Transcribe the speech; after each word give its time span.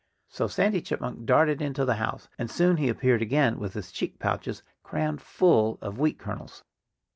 So 0.29 0.47
Sandy 0.47 0.81
Chipmunk 0.81 1.27
darted 1.27 1.61
into 1.61 1.85
his 1.85 1.99
house. 1.99 2.27
And 2.39 2.49
soon 2.49 2.77
he 2.77 2.89
appeared 2.89 3.21
again 3.21 3.59
with 3.59 3.75
his 3.75 3.91
cheek 3.91 4.17
pouches 4.17 4.63
crammed 4.81 5.21
full 5.21 5.77
of 5.79 5.99
wheat 5.99 6.17
kernels. 6.17 6.63